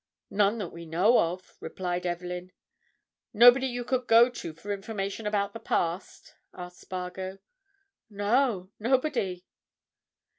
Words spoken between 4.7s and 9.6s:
information about the past?" asked Spargo. "No—nobody!"